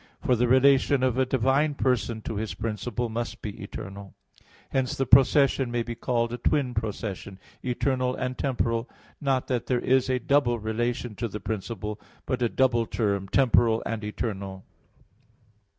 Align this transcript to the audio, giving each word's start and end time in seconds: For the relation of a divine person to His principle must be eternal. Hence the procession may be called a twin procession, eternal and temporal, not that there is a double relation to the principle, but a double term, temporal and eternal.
For 0.19 0.35
the 0.35 0.47
relation 0.47 1.03
of 1.03 1.19
a 1.19 1.27
divine 1.27 1.75
person 1.75 2.23
to 2.23 2.37
His 2.37 2.55
principle 2.55 3.07
must 3.07 3.39
be 3.43 3.51
eternal. 3.61 4.15
Hence 4.71 4.95
the 4.95 5.05
procession 5.05 5.69
may 5.69 5.83
be 5.83 5.93
called 5.93 6.33
a 6.33 6.39
twin 6.39 6.73
procession, 6.73 7.37
eternal 7.61 8.15
and 8.15 8.35
temporal, 8.35 8.89
not 9.21 9.45
that 9.45 9.67
there 9.67 9.77
is 9.77 10.09
a 10.09 10.17
double 10.17 10.57
relation 10.57 11.13
to 11.17 11.27
the 11.27 11.39
principle, 11.39 12.01
but 12.25 12.41
a 12.41 12.49
double 12.49 12.87
term, 12.87 13.29
temporal 13.29 13.83
and 13.85 14.03
eternal. 14.03 14.65